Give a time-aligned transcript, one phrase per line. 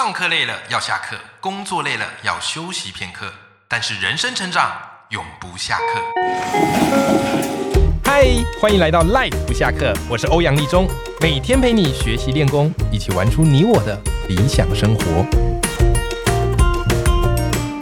[0.00, 3.32] 上课累了要下课，工作累了要休息片刻，
[3.66, 4.70] 但是人生成长
[5.10, 6.00] 永不下课。
[8.04, 8.28] 嗨，
[8.60, 10.86] 欢迎来到 Life 不下课，我是欧阳立中，
[11.20, 15.26] 每天陪你学习练功，一起玩出你我的理想生活。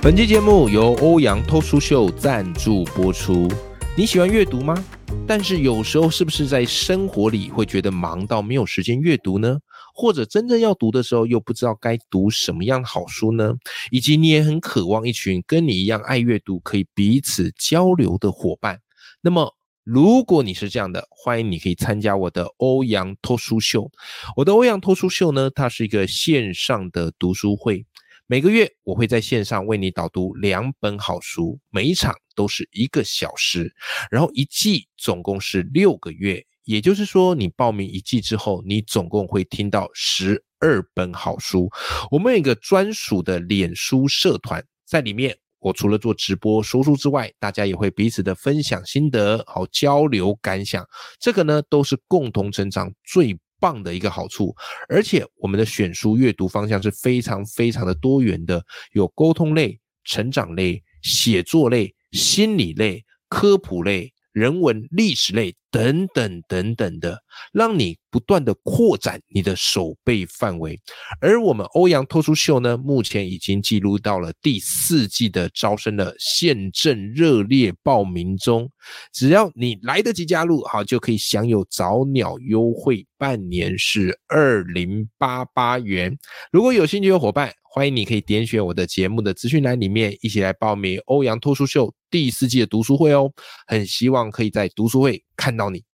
[0.01, 3.47] 本期节目由欧阳偷书秀赞助播出。
[3.95, 4.75] 你喜欢阅读吗？
[5.29, 9.59] 但是有时候是不是在生活里会觉得忙到没有时间阅读呢？
[9.97, 13.55] 或者真正要读的时候又不知道该读什么样的好书呢？
[13.91, 18.79] 以及你也很渴望一群跟你一样爱阅读、可以彼此交流的伙伴。
[19.23, 23.91] 那么，如果你是这样的，欢迎你可以参加我的欧阳脱书秀。
[24.37, 27.87] 我的欧阳脱书秀呢，它是一个线上的读书会。
[28.27, 33.73] 每个月我会在线上为你导读两本好书，每一场都是一个小时，
[34.11, 41.71] 然后一季总共是六个月，也就是说，你报名一季之后，你总共会听到十二本好书。
[42.11, 50.87] 我们有一个专属的脸书社团，在里面，我除了做直播说书之外，大家也会彼此的分享心得，好交流感想，
[51.19, 53.39] 这个呢都是共同成长最。
[53.59, 54.55] 棒的一个好处，
[54.87, 58.63] 而且我们的选书阅读方向是非常非常的多元的，
[58.93, 64.13] 有沟通类、成长类、写作类、心理类、科普类。
[64.33, 67.19] 人文、历史类等等等等的，
[67.53, 70.81] 让你不断的扩展你的手背范围。
[71.21, 78.71] 而我们欧阳脱书秀呢，目前已经记录到了第四季的招生的，现正热烈报名中。
[79.13, 86.17] 只要你来得及加入，好就可以享有早鸟优惠，半年是二零八八元。
[86.51, 93.31] 如果有兴趣的伙伴，欢迎你可以点选我的节目的资讯栏里面，一起来报名欧阳脱书秀第四季的读书会哦。
[93.67, 95.85] 很希望可以在读书会看到你。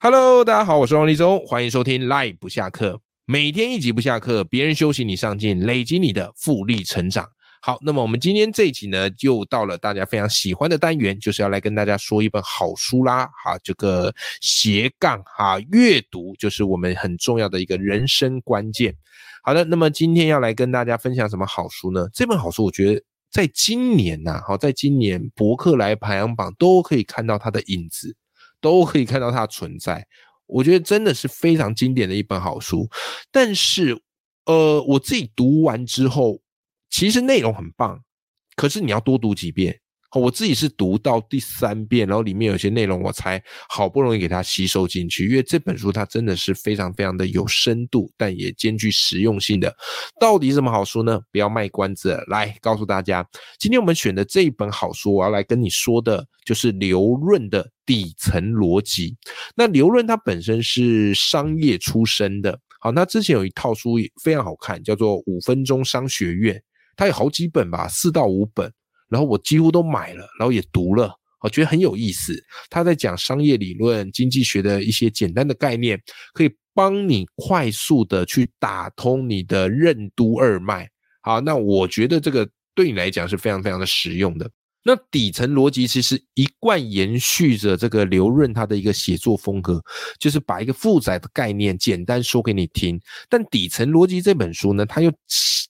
[0.00, 7.26] Hello，大家好，我是王立忠，欢迎收听 Live 不下课，每天一集不下课，别人休息你上进，累积你的复利成长。
[7.62, 13.26] 好，那么我们今天这一集呢，就到了大家非常喜欢的单元，就是要来跟大家说一本好书啦。
[13.42, 18.94] 哈，这个斜杠哈，阅读就是我们很重要的一个人生关键。
[19.42, 22.06] 好的，那么今天要来跟大家分享什么好书呢？
[22.12, 23.02] 这本好书，我觉得
[23.34, 28.14] 在今年呐，好，在今年博客来排行榜都可以看到它的影子，
[28.60, 30.06] 都可以看到它的存在。
[30.46, 32.88] 我觉得真的是非常经典的一本好书。
[33.32, 34.00] 但是，
[34.46, 36.40] 呃，我自己读完之后。
[36.90, 38.04] 其实内容很棒，
[38.54, 39.80] 可是你要多读几遍。
[40.20, 45.28] 我自己是读到第三遍，然后里面有些内容我才好不容易给它吸收进去。
[45.28, 49.74] 因为这本书它真的是非常非常的有深度，但也兼具实用性的。
[50.20, 51.20] 到底什么好书呢？
[51.32, 53.26] 不要卖关子，来告诉大家，
[53.58, 59.16] 今天我们选的这一本好书，我要来跟你说的就是刘润的底层逻辑。
[59.56, 66.54] 那刘润他本身是商业出身的，好，那之前有一套书非常好看，叫做《五分钟商学院》。
[66.96, 68.72] 它有好几本吧，四到五本，
[69.14, 72.34] 然后我几乎都买了，然后也读了，我觉得很有意思。
[72.68, 76.02] 他在讲商业理论、经济学的一些简单的概念，
[76.32, 80.90] 可以帮你快速的去打通你的任督二脉。
[81.22, 84.50] 好，那我觉得这个对你来讲是非常非常的实用的。
[84.86, 89.80] 那底层逻辑其实一贯延续着这个刘润他的一个写作风格，
[90.18, 93.00] 就是把一个复杂的概念简单说给你听。
[93.30, 95.10] 但底层逻辑这本书呢，它又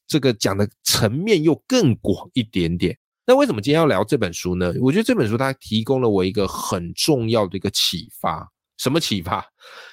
[0.08, 2.96] 这个讲的层面又更广一点点。
[3.26, 4.72] 那为什么今天要聊这本书呢？
[4.80, 8.46] 我觉得这本书它提供了我一个很重要的一个启发。
[8.76, 9.42] 什么启发？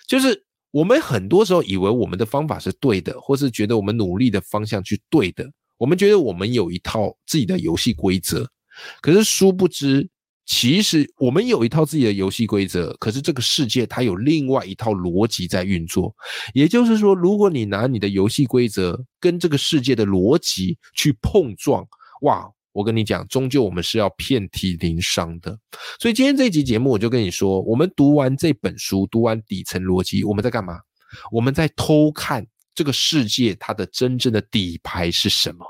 [0.07, 8.45] 就是我们很多时候以为我们的方法是对的，或是觉得我们努力的方向是对的，我们觉得我们有一套自己的游戏规则。
[9.01, 10.09] 可是殊不知，
[10.45, 16.13] 其实我们有一套自己的游戏规则，可是这个世界它有另外一套逻辑在运作。
[16.53, 21.87] 也就是说，如果你拿你的游戏规则跟这个世界的逻辑去碰撞，
[22.23, 22.51] 哇！
[22.73, 25.57] 我跟你讲，终究我们是要遍体鳞伤的。
[25.99, 30.79] 所以今天这一集节目，我就跟你说，我们读完这本书，读完底层逻辑，我们在干嘛？
[31.31, 35.65] 我们在偷看这个世界它的真正的底牌是什么？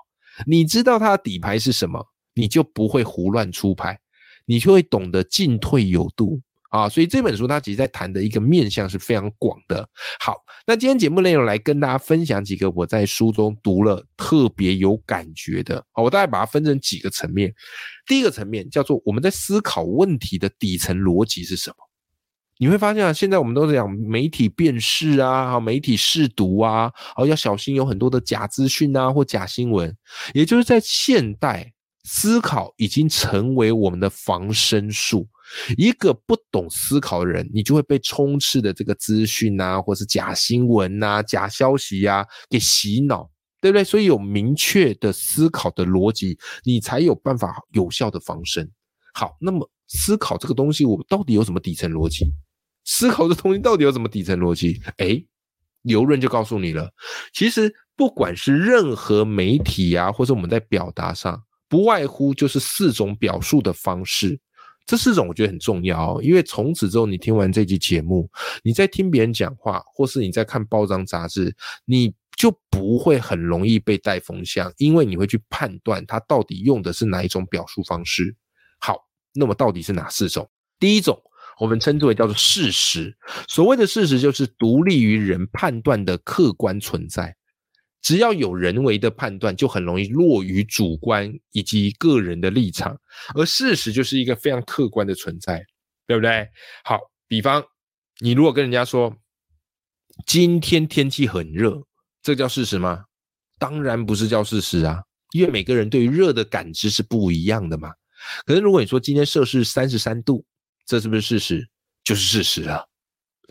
[0.46, 2.06] 你知道它的底牌是什么？
[2.34, 4.00] 你就不会胡乱出牌，
[4.46, 6.40] 你就会懂得进退有度
[6.72, 6.90] 啊！
[6.90, 9.88] 所以这本书它其实在谈的一个面向是非常广的。
[10.20, 15.86] 好，那今天节目内容来跟大家分享几个我在书中读了特别有感觉的。
[15.92, 17.54] 好，我大概把它分成几个层面。
[18.08, 21.76] 第一个层面叫做我们在思考问题的底层逻辑是什么？
[22.58, 29.96] 你会发现啊，现在我们都是讲媒体辨识啊，媒体试读啊，哦要小心有很多的假资讯啊或假新闻，
[30.34, 31.74] 也就是在现代。
[32.04, 35.28] 思考已经成为我们的防身术，
[35.78, 43.84] 一个不懂思考的人，你就会被充斥的这个资讯啊，或是假新闻呐、假消息呀给洗脑，对不对？
[43.84, 48.70] 所以有明确的思考的逻辑，你才有办法有效的防身。
[49.14, 52.26] 好，那么思考这个东西，我到底有什么底层逻辑？
[52.86, 54.82] 思考这东西到底有什么底层逻辑？
[54.98, 55.24] 哎，
[55.84, 56.92] 刘润就告诉你了，
[57.34, 61.44] 其实不管是任何媒体啊，或者我们在表达上。
[61.70, 64.38] 不外乎就是四种表述的方式，
[64.92, 68.30] 这四种我觉得很重要，因为从此之后，你听完这期节目，
[68.62, 71.56] 你在听别人讲话，或是你在看报章杂志，
[71.86, 78.36] 你就不会很容易被带风向，因为你会去判断他到底用的是哪一种表述方式。
[78.82, 78.98] 好，
[79.34, 80.46] 那么到底是哪四种？
[80.78, 81.18] 第一种，
[81.58, 83.16] 我们称之为叫做事实。
[83.48, 87.34] 所谓的事实，就是独立于人判断的客观存在。
[88.02, 93.00] 只要有人为的判断，就很容易落于主观以及个人的立场，
[93.36, 95.64] 而事实就是一个非常客观的存在，
[96.08, 96.48] 对不对？
[96.84, 97.64] 好，比方
[98.20, 99.16] 你如果跟人家说
[100.26, 101.82] 今天天气很热，
[102.24, 103.06] 这叫事实吗？
[103.60, 105.04] 当然不是叫事实啊，
[105.34, 107.92] 因为每个人对于热的感知是不一样的嘛。
[108.46, 110.44] 可是如果你说今天摄氏三十三度，
[110.86, 111.70] 这是不是事实？
[112.04, 112.88] 就是事实了。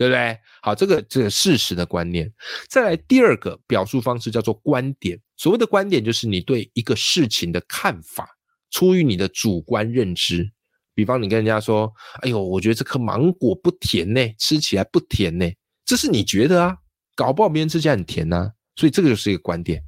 [0.01, 0.35] 对不对？
[0.63, 2.27] 好，这个这个事实的观念。
[2.67, 5.15] 再来第二个表述方式叫做观点。
[5.37, 8.27] 所谓的观点，就是你对一个事情的看法，
[8.71, 10.51] 出于你的主观认知。
[10.95, 11.93] 比方你跟人家说
[12.23, 15.47] ：“哎呦，我觉得这颗芒果不甜呢，吃起来不甜呢。”
[15.85, 16.75] 这是你觉得啊，
[17.15, 18.49] 搞不好别人吃起来很甜呐。
[18.75, 19.83] 所以这个就是一个观点。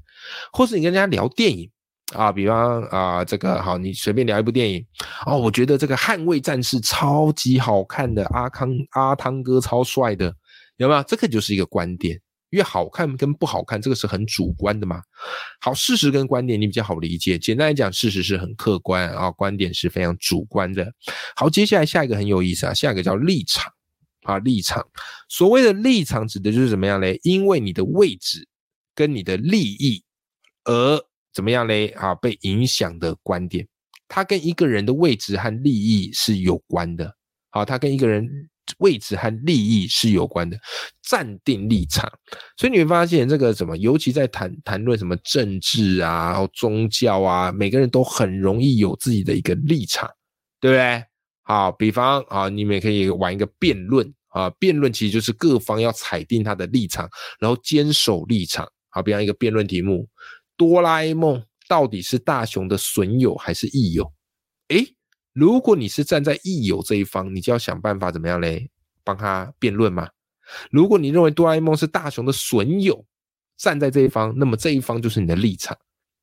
[0.52, 1.72] 或是你跟人家聊电影。
[2.14, 4.86] 啊，比方啊，这个好，你随便聊一部电影
[5.26, 10.32] 哦，我觉得这个《捍卫战士》超级好看的，阿康阿汤哥超帅的，
[10.78, 11.02] 有没有？
[11.04, 12.20] 这个就是一个观点，
[12.52, 15.02] 因为好看跟不好看，这个是很主观的嘛。
[15.62, 20.94] 好，事实跟观点你比较好理解，简单来讲，事实是很客观啊，观点是非常主观的。
[21.36, 23.74] 好，接下来下一个很有意思啊，下一个叫立场
[24.24, 24.86] 啊，立场。
[25.30, 27.20] 所谓的立场指的就是怎么样嘞？
[27.24, 28.48] 因为你的位置
[28.94, 30.04] 跟你的利益
[30.66, 31.04] 而。
[31.34, 31.88] 怎么样嘞？
[31.90, 33.68] 啊，被影响的观点，
[34.08, 37.16] 它跟一个人的位置和利益是有关的。
[37.50, 38.28] 好，它跟一个人
[38.80, 40.58] 位置和利益是有关的，
[41.04, 42.12] 站定立场。
[42.58, 50.10] 所以你会发现，这个什么，尤其在谈谈论什么政治啊、然后宗教啊，每个人都很容易有自己的一个立场，
[50.60, 51.04] 对不对？
[51.44, 57.08] 好，比方啊，你们也可以玩一个辩论啊，辩论其实就是各方要裁定他的立场，
[57.40, 58.68] 然后坚守立场。
[58.90, 60.08] 好，比方一个辩论题目。
[60.58, 64.12] 哆啦 A 梦到底是大雄的损友还是益友？
[64.70, 64.96] 诶，
[65.34, 68.70] 如果你是站在益友这一方，你就要想办法怎么样嘞？
[69.04, 70.10] 帮他辩论嘛。
[70.72, 73.06] 如果你认为哆啦 A 梦是大雄的损友，
[73.58, 75.78] 站在这一方，那么这一方就是你的立场，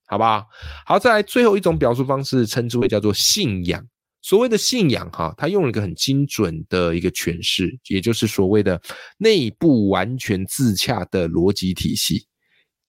[0.06, 0.46] 好不好？
[0.86, 3.86] 好，再来最后一种表述方式，称之为叫做信仰。
[4.22, 8.80] 所谓的信仰，哈，他用了一个很精准的一个诠释，也就是所谓的
[9.16, 12.26] 内部完全自洽的逻辑体系。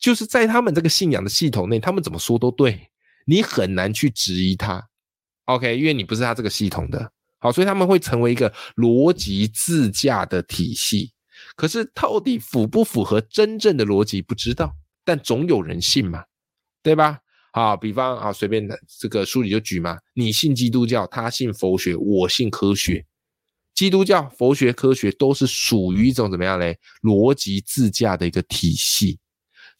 [0.02, 2.90] 就是在他们这个信仰的系统内，他们怎么说都对，
[3.26, 4.90] 你很难去质疑他。
[5.46, 11.14] OK，因为你不是他这个系统的，好，所以他们会成为一个逻辑自驾的体系。
[11.56, 14.74] 可是到底符不符合真正的逻辑，不知道，
[15.06, 16.24] 但总有人信嘛，
[16.82, 17.20] 对吧？
[17.54, 23.06] 好，比方啊，随便的这个书里就举嘛，你信基督教，他信佛学，我信科学，
[23.76, 26.80] 基督教、佛学、科学都是属于一种怎么样嘞？
[27.04, 29.20] 逻辑自驾的一个体系。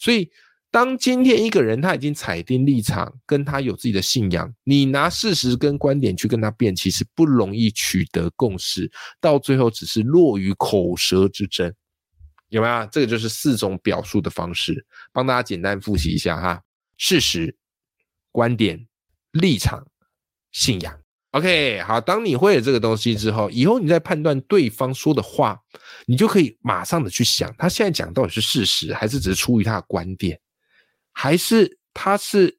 [0.02, 0.32] 所以，
[0.72, 11.72] 当今天一个人他已经踩定立场，跟他有自己的信仰，你拿事实跟观点去跟他辩，其实不容易取得共识，到最后只是落于口舌之争，
[12.50, 12.88] 有没有？
[12.92, 16.64] 这个就是四种表述的方式，帮大家简单复习一下哈：
[16.98, 17.56] 事实、
[18.32, 18.88] 观点、
[19.34, 19.86] 立场、
[20.52, 21.01] 信仰。
[21.32, 25.58] OK，好，当你会了这个东西之后，以后你在判断对方说的话，
[26.06, 30.38] 你就可以马上的去想，他现在讲到底是事实，还是只是出于他的观点，
[31.14, 32.58] 还是他是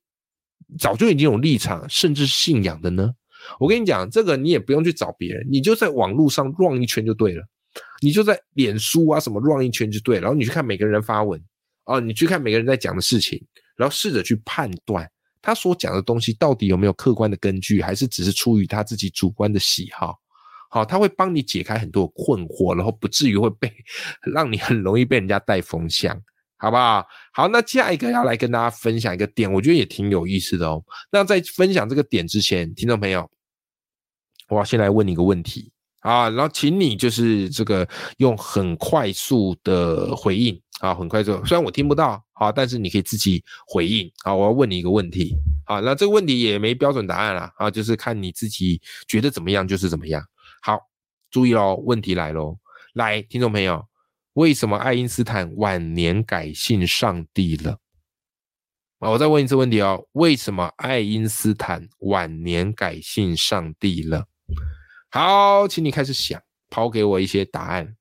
[0.78, 3.12] 早就已经有立场，甚至信仰的呢？
[3.60, 7.44] 我跟你讲，这个你也不用去找别人，你就在网络上乱一圈就对了，
[8.00, 11.38] 你就在脸书啊什么乱一圈就对，然后你去看每个人发文，
[11.84, 13.38] 哦，你去看每个人在讲的事情，
[13.76, 15.06] 然后试着去判断。
[15.42, 20.16] 他所讲的东西到底有没有客观的根据，还是只是出于他自己主观的喜好？
[20.70, 23.70] 好，他会帮你解开很多困惑，然后不至于会被
[24.32, 26.18] 让你很容易被人家带风向，
[26.56, 27.06] 好不好？
[27.34, 30.82] 好，那下一个要来跟大家分享一个点，我觉得也挺有意思的哦。
[31.10, 33.28] 那在分享这个点之前，听众朋友，
[34.48, 35.70] 我要先来问你一个问题
[36.00, 40.58] 啊，然后请你就是这个用很快速的回应。
[40.82, 44.10] 啊，很快就，虽然我听不到，好，但是你可以自己回应。
[44.24, 45.32] 好，我要问你一个问题，
[45.64, 50.20] 好，那这个问题也没标准答案了，啊，就是看你自己觉得怎么样就是怎么样。
[50.60, 50.80] 好
[51.30, 52.58] 注意喽，问题来喽，
[52.94, 53.86] 来，听众朋友，
[54.32, 57.78] 为什么爱因斯坦晚年改信上帝了？
[58.98, 64.26] 啊，我再问一次问题哦，为什么爱因斯坦晚年改信上帝了？
[65.12, 67.94] 好，请你开始想，抛给我一些答案。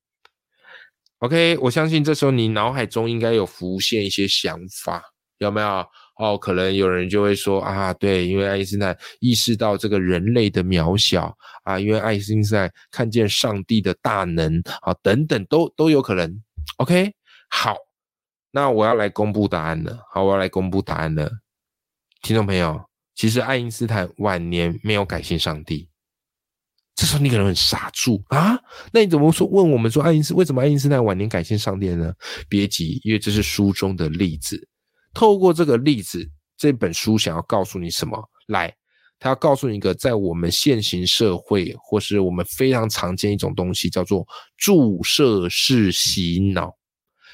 [1.21, 5.03] OK，我相信这时候你脑海中应该有浮现一些想法，
[5.37, 5.85] 有没有？
[6.17, 16.41] 哦，可能有人就会说啊，对，因为爱因斯坦意识到这个人类的渺小啊，因为爱因斯坦看见上帝的大能啊，等等，都都有可能。
[16.77, 17.13] OK，
[17.49, 17.75] 好，
[18.51, 19.99] 那我要来公布答案了。
[20.11, 21.29] 好，我要来公布答案了，
[22.23, 25.90] 听众朋友，其实爱因斯坦晚年没有改信上帝。
[26.95, 28.59] 这时候你可能很傻住啊？
[28.91, 29.47] 那你怎么说？
[29.47, 32.13] 问我们说爱因斯为什么爱因斯坦晚年改信上帝呢？
[32.47, 34.67] 别急，因为这是书中的例子。
[35.13, 38.21] 透过这个例子，这本书想要告诉你什么？
[38.47, 38.73] 来，
[39.19, 46.71] 他要告诉你一个在我们现行社会或是我们非常常见一种东西，叫做注射式洗脑。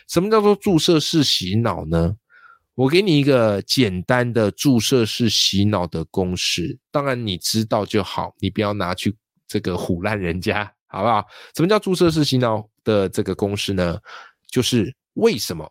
[0.07, 2.15] 什么叫做注射式洗脑呢？
[2.75, 9.15] 我给你一个简单的注射式洗脑的公式，当然你知道就好，你不要拿去。
[9.47, 11.25] 这个唬烂人家，好不好？
[11.55, 13.99] 什么叫注射式洗脑的这个公式呢？
[14.49, 15.69] 就是为什么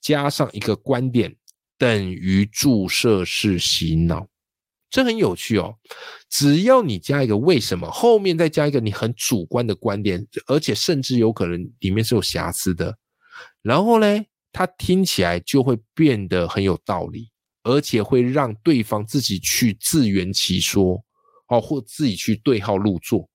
[0.00, 1.34] 加上一个观点
[1.78, 4.26] 等于注射式洗脑？
[4.90, 5.76] 这很有趣哦。
[6.28, 12.96] 只要你加一个为什么，后面再加一个你很主观的观点，而且甚至有可能里面是有瑕疵的，
[13.62, 17.30] 然后呢，它听起来就会变得很有道理，
[17.62, 21.02] 而且会让对方自己去自圆其说。
[21.50, 23.28] 哦，或自己去对号入座，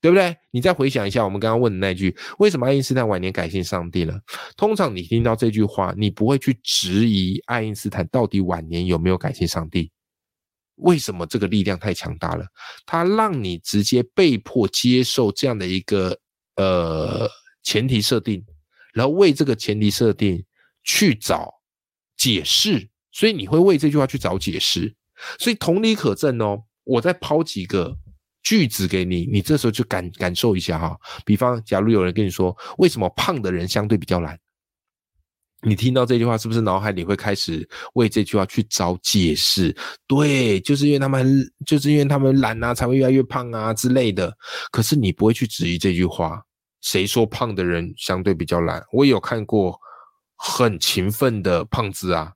[0.00, 0.36] 对不对？
[0.52, 4.20] 你再回想一下我们刚刚问的那句：为什么爱因斯坦晚年改信上帝了？
[4.56, 9.90] 通常你听到这句话，你不会去质疑爱因斯坦到底晚年有没有改信上帝？
[10.76, 12.46] 为什么这个力量太强大了？
[12.86, 16.16] 它让你直接被迫接受这样的一个
[16.56, 17.28] 呃
[17.64, 18.44] 前提设定，
[18.94, 20.44] 然后为这个前提设定
[20.84, 21.52] 去找
[22.16, 24.94] 解释，所以你会为这句话去找解释，
[25.38, 26.62] 所以同理可证哦。
[26.84, 27.96] 我再抛几个
[28.42, 30.98] 句子给你，你这时候就感感受一下哈。
[31.24, 34.38] 比方，假如有人跟你说，为什么胖的人相对比较懒？
[35.64, 39.72] 你听到这句话，是不是脑海里会开始为这句话去找解释？
[40.08, 44.36] 对，就是因为他们，就是因为他们懒啊，才会越来越胖啊之类的。
[44.72, 46.42] 可是你不会去质疑这句话，
[46.80, 48.84] 谁说胖的人相对比较懒？
[48.90, 49.78] 我有看过
[50.34, 52.32] 很勤奋的胖子啊，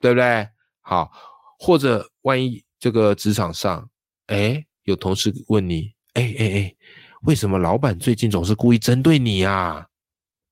[0.00, 0.48] 对不对？
[0.80, 1.10] 好，
[1.58, 2.63] 或者万一。
[2.84, 3.88] 这个职场上，
[4.26, 6.74] 哎，有同事问你，哎哎哎，
[7.22, 9.86] 为什么老板最近总是故意针对你呀？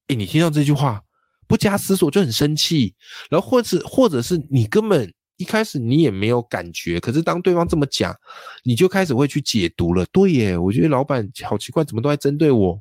[0.07, 1.03] 哎，你听到这句话，
[1.47, 2.95] 不加思索就很生气，
[3.29, 8.17] 然后或者或者是你根本一开始你也没有感觉，可是当对方这么讲，
[8.65, 10.07] 你就开始会去解读了。
[10.07, 12.81] 对耶，我觉得老板好奇怪，怎么都在针对我？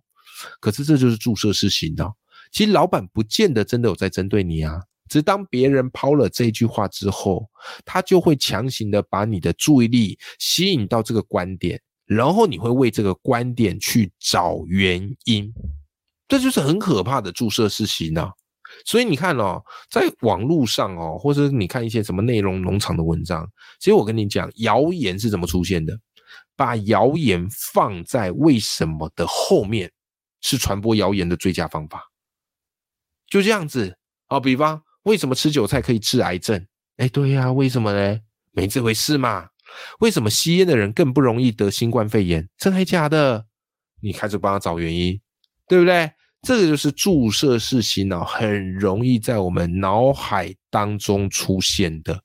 [0.61, 2.15] 可是这就是注射式洗脑，
[2.53, 4.81] 其实老板不见得真的有在针对你啊。
[5.11, 7.45] 只当别人抛了这句话之后，
[7.83, 15.53] 他就会强行的把你的注意力吸引到这个观点，然后你会为这个观点去找原因，
[16.29, 18.31] 这就是很可怕的注射式洗脑。
[18.85, 23.45] 所以你看哦，在网络上哦，或者你看一些什么内容农场的文章，
[23.79, 25.93] 其实我跟你讲，谣言是怎么出现的？
[26.55, 29.91] 把谣言放在为什么的后面，
[30.39, 32.09] 是传播谣言的最佳方法。
[33.27, 34.81] 就这样子啊，比方。
[35.03, 36.65] 为什么吃韭菜可以治癌症？
[36.97, 38.19] 哎，对呀，为什么呢？
[38.51, 39.47] 没这回事嘛。
[39.99, 42.47] 为什么吸烟的人更不容易得新冠肺炎？
[42.57, 43.45] 真还假的？
[44.01, 45.19] 你开始帮他找原因，
[45.67, 46.11] 对不对？
[46.41, 52.21] 这个就是注射式洗脑，很容易在我们脑海当中出现的。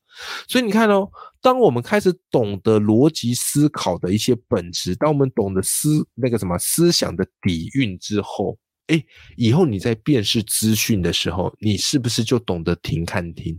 [0.48, 1.08] 所以你看哦，
[1.40, 8.58] 当我们开始懂得逻辑思考的一些本质，当我们懂得思那个什么思想的底蕴之后。
[8.88, 9.04] 哎，
[9.36, 13.56] 以后你在辨识资讯的时候，你是不是就懂得停看听？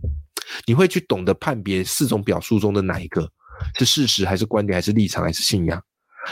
[0.66, 3.30] 你会去懂得判别四种表述中的哪一个
[3.78, 5.82] 是事实，还是观点，还是立场，还是信仰？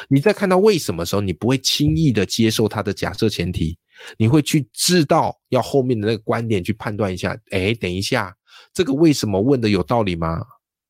[0.09, 3.79] 你在看到为什么时候，你不会轻易的接受他的假设前提，
[4.17, 7.37] 你会去知道要后面的那个观点去判断一下。
[7.51, 8.35] 哎，等一下，
[8.73, 10.41] 这个为什么问的有道理吗？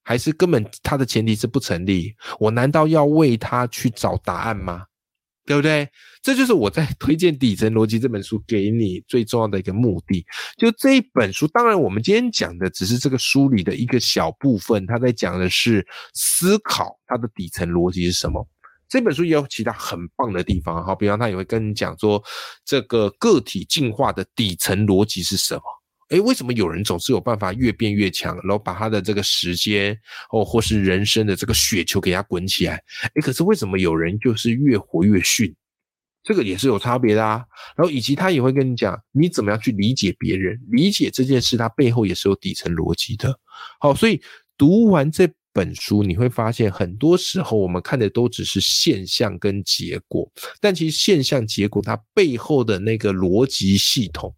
[0.05, 2.15] 还是根本他的前提是不成立？
[2.39, 4.85] 我难道要为他去找答案吗？
[5.47, 5.89] 对不对？
[6.21, 10.27] 这就是我在推荐《底层逻辑》这本书给你最重要的一个目的。
[10.59, 18.45] 就这一本书，当然我们今天讲的只是这个书里的一个小部分，他在讲的是思考它的底层逻辑是什么。
[18.89, 22.21] 这本书也有其他很棒的地方，好，比方他也会跟你讲说，
[22.65, 25.63] 这个个体进化的底层逻辑是什么。
[26.09, 29.99] 哎，为什么有人总是有办法越变越强，然后把他的这个时间
[30.31, 32.75] 哦，或是人生的这个雪球给他滚起来？
[33.03, 35.53] 哎，可是为什么有人就是越活越逊？
[36.23, 37.45] 这个也是有差别的啊。
[37.77, 43.37] 然后以及他也会跟你讲，你怎么样去理解别人，理解这件事，它背后也是有底层逻辑的。
[43.81, 44.21] 好，所以
[44.57, 54.33] 读完这本书，你会发现很多时候我们看的都只是现象跟结果，但其实现象结果它背后的那个逻辑系统。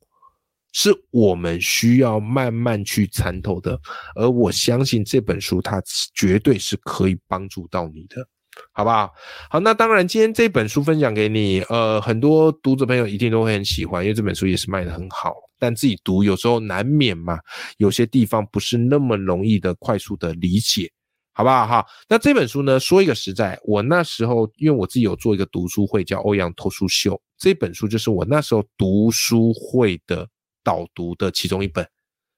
[0.81, 3.77] 是我们需要慢慢去参透的，
[4.15, 5.83] 而我相信这本书它
[6.15, 8.25] 绝对是可以帮助到你的，
[8.71, 9.13] 好不好？
[9.51, 15.35] 好，那当然，今天这本书分享给你，呃，很多读者朋友一定都会很喜欢，因为这本书也是卖的很好。
[15.59, 17.41] 但自己读有时候难免嘛，
[17.79, 20.89] 有些地方不是那么容易的快速的理解，
[21.33, 21.67] 好不好？
[21.67, 30.25] 哈，那这本书呢，说一个实在，我那时候因为我自己有做一个读书会，叫欧阳脱书秀，这本书就是我那时候读书会的。
[30.63, 31.87] 导读的其中一本，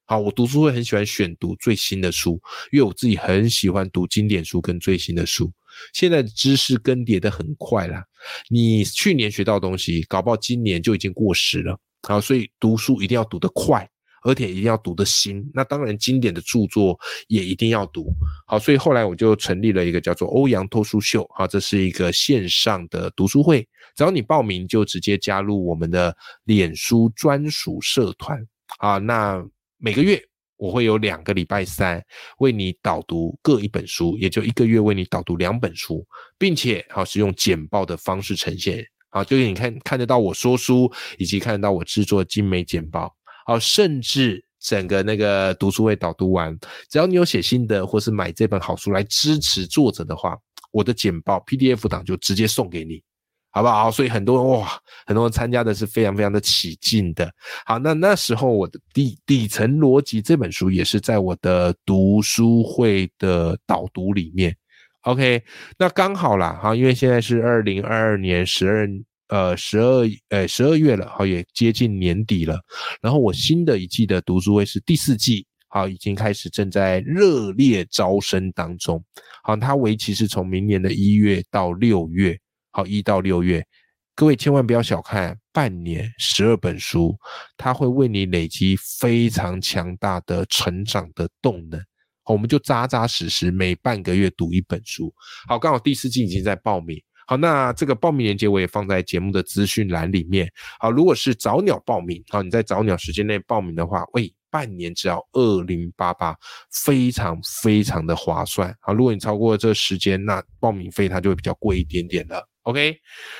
[0.06, 2.40] 好，我读书会很喜欢选读最新的书，
[2.72, 5.52] 因为我自己很喜欢读经典书跟最新的书。
[5.92, 8.04] 现在知识更迭的很快啦，
[8.48, 11.78] 你去年学到东西，搞不好今年就已经过时了。
[12.02, 13.88] 好，所以读书一定要读得快，
[14.22, 15.48] 而且一定要读得新。
[15.54, 16.98] 那当然，经典的著作
[17.28, 18.12] 也一定要读。
[18.46, 23.66] 好，所以后来我就成立了一个叫做欧阳脱书秀，啊，这是一个线上的读书会。
[23.96, 28.38] 只要你报名，就直接加入我们的脸书专属社团
[28.78, 28.98] 啊。
[28.98, 29.44] 那
[29.78, 30.22] 每个月
[30.56, 32.02] 我会有两个礼拜三
[32.38, 36.06] 为你导读各一本书，也就一个月为你导读两本书，
[36.38, 38.84] 并且好是用简报的方式呈现。
[39.08, 43.12] 好，就是你看看得到我说书，以及看得到我制作精美简报。
[43.50, 46.56] 好，甚至整个那个读书会导读完，
[46.88, 50.38] 只要你有写心得或是买这本好书来支持作者的话，
[50.70, 53.02] 我的简报 PDF 档就直接送给你。
[53.50, 53.90] 好不好？
[53.90, 57.28] 所以很多人哇，很多人参加的是非常非常的起劲的。
[57.66, 64.56] 好，那那时候我的底底层逻辑这本书也是在我的读书会的导读里面。
[65.00, 65.42] OK，
[65.76, 68.86] 那刚好啦，哈，因为现在是二零二二年十二
[69.30, 72.60] 呃十二呃十二月了，好，也接近年底了。
[73.00, 79.02] 然后我新的一季的读书会是第四季，好，已经开始正在热烈招生当中。
[79.42, 82.38] 好，它为期是从明年的一月到六月。
[82.72, 83.66] 好，一到六月，
[84.14, 87.16] 各位千万不要小看半年十二本书，
[87.56, 91.80] 它会为你累积非常强大的成长的动能。
[92.22, 95.12] 好，我们就扎扎实实每半个月读一本书。
[95.48, 96.96] 好，刚好第四季已经在报名。
[97.30, 100.50] 好，那这个报名链接我也放在节目的资讯栏里面。
[100.80, 104.34] 好，如果是早鸟报名，好，你在早鸟时间内报名的话，喂。
[104.52, 106.36] 半年只要二零八八，
[106.84, 108.74] 非常非常的划算。
[108.80, 112.44] 好，如果你超过这时间，那报名费它就会比较贵一点点了。
[112.62, 112.96] OK，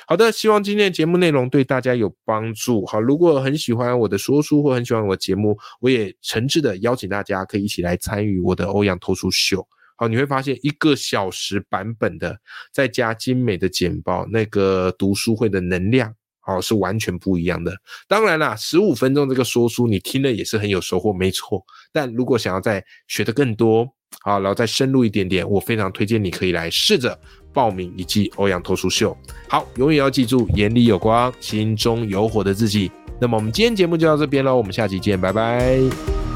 [0.07, 2.85] 好的，希望今天的节目内容对大家有帮助。
[2.85, 9.67] 好，如果很喜欢我的说书或很喜欢我的节目，我也诚挚的邀请大家可以一起来参与我的欧阳脱书秀。
[10.01, 12.35] 好，你会发现一个小时版本的，
[12.73, 16.11] 再加精美的简报，那个读书会的能量。
[16.39, 17.71] 好，是完全不一样的。
[18.07, 21.63] 当然啦，十五分钟这个说书，你听了也是很有收获，没错。
[21.93, 23.87] 但如果想要再学的更多，
[24.23, 27.15] 好，然后再深入一点点，我非常推荐你可以来试着
[27.53, 29.15] 报名一季欧阳脱书秀。
[29.47, 32.91] 好，永远要记住，眼里有光，心中有火的自己。
[33.19, 36.30] 那么我们今天节目就到这边喽，我们下期见，拜拜。